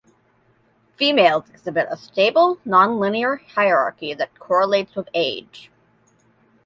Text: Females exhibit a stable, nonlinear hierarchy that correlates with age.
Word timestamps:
Females 0.95 1.47
exhibit 1.51 1.85
a 1.91 1.95
stable, 1.95 2.57
nonlinear 2.65 3.45
hierarchy 3.49 4.15
that 4.15 4.33
correlates 4.39 4.95
with 4.95 5.07
age. 5.13 5.69